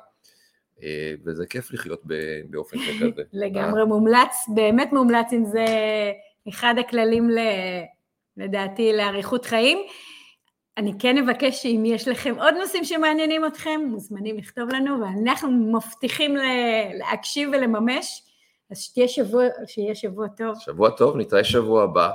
אה, 0.84 1.14
וזה 1.26 1.46
כיף 1.46 1.72
לחיות 1.74 2.02
באופן 2.50 2.78
שכזה. 2.80 3.24
לגמרי 3.34 3.86
מומלץ, 3.86 4.36
באמת 4.56 4.94
מומלץ 4.94 5.34
אם 5.34 5.46
זה 5.46 5.66
אחד 6.50 6.76
הכללים 6.80 7.30
ל, 7.30 7.40
לדעתי 8.38 8.94
לאריכות 8.94 9.46
חיים. 9.46 9.78
אני 10.78 10.92
כן 11.00 11.18
אבקש 11.18 11.64
שאם 11.64 11.84
יש 11.86 12.08
לכם 12.08 12.36
עוד 12.40 12.54
נושאים 12.54 12.84
שמעניינים 12.84 13.46
אתכם, 13.46 13.82
מוזמנים 13.90 14.38
לכתוב 14.38 14.70
לנו, 14.70 15.02
ואנחנו 15.02 15.52
מבטיחים 15.52 16.36
להקשיב 16.94 17.50
ולממש, 17.54 18.24
אז 18.72 18.80
שתהיה 18.82 19.08
שבוע, 19.08 19.44
שיהיה 19.66 19.96
שבוע 19.96 20.28
טוב, 20.28 20.56
שבוע 20.60 20.90
טוב, 20.90 21.18
נתראה 21.18 21.44
שבוע 21.44 21.84
הבא, 21.84 22.10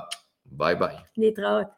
ביי 0.46 0.74
ביי. 0.74 0.94
להתראות. 1.16 1.77